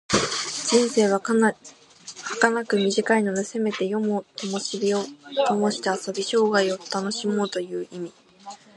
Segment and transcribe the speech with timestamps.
[0.71, 4.47] 人生ははかなく短いので、せめて夜も灯
[4.95, 5.05] を
[5.45, 8.11] ともして遊び、生涯を楽しもうという意味。